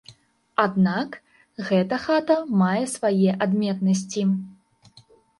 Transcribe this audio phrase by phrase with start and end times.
[0.63, 1.17] Аднак
[1.67, 4.23] гэта хата мае свае адметнасці.